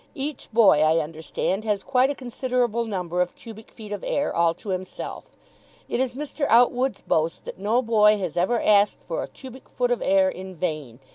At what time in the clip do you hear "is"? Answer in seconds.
5.99-6.15